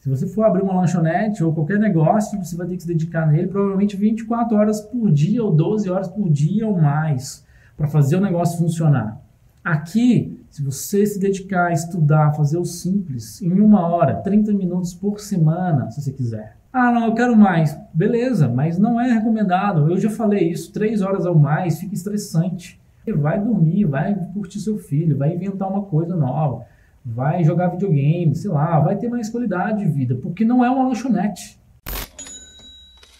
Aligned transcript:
Se 0.00 0.08
você 0.08 0.26
for 0.26 0.44
abrir 0.44 0.62
uma 0.62 0.80
lanchonete 0.80 1.44
ou 1.44 1.52
qualquer 1.52 1.78
negócio, 1.78 2.42
você 2.42 2.56
vai 2.56 2.66
ter 2.66 2.76
que 2.76 2.82
se 2.82 2.88
dedicar 2.88 3.26
nele 3.26 3.48
provavelmente 3.48 3.98
24 3.98 4.56
horas 4.56 4.80
por 4.80 5.12
dia 5.12 5.44
ou 5.44 5.54
12 5.54 5.90
horas 5.90 6.08
por 6.08 6.30
dia 6.30 6.66
ou 6.66 6.80
mais 6.80 7.44
para 7.76 7.86
fazer 7.86 8.16
o 8.16 8.20
negócio 8.20 8.58
funcionar. 8.58 9.20
Aqui, 9.62 10.42
se 10.48 10.62
você 10.62 11.04
se 11.04 11.20
dedicar 11.20 11.66
a 11.66 11.72
estudar, 11.72 12.32
fazer 12.32 12.56
o 12.56 12.64
simples, 12.64 13.42
em 13.42 13.60
uma 13.60 13.86
hora, 13.86 14.14
30 14.14 14.54
minutos 14.54 14.94
por 14.94 15.20
semana, 15.20 15.90
se 15.90 16.00
você 16.00 16.12
quiser. 16.12 16.56
Ah, 16.72 16.90
não, 16.90 17.08
eu 17.08 17.14
quero 17.14 17.36
mais. 17.36 17.78
Beleza, 17.92 18.48
mas 18.48 18.78
não 18.78 18.98
é 18.98 19.12
recomendado. 19.12 19.90
Eu 19.90 19.98
já 19.98 20.08
falei 20.08 20.50
isso, 20.50 20.72
três 20.72 21.02
horas 21.02 21.26
ou 21.26 21.34
mais 21.34 21.78
fica 21.78 21.94
estressante. 21.94 22.80
Vai 23.18 23.38
dormir, 23.38 23.84
vai 23.84 24.14
curtir 24.32 24.60
seu 24.60 24.78
filho, 24.78 25.18
vai 25.18 25.34
inventar 25.34 25.68
uma 25.68 25.82
coisa 25.82 26.16
nova 26.16 26.64
vai 27.04 27.44
jogar 27.44 27.68
videogame, 27.68 28.34
sei 28.34 28.50
lá, 28.50 28.80
vai 28.80 28.96
ter 28.96 29.08
mais 29.08 29.28
qualidade 29.28 29.78
de 29.84 29.90
vida, 29.90 30.14
porque 30.16 30.44
não 30.44 30.64
é 30.64 30.70
uma 30.70 30.88
lanchonete. 30.88 31.59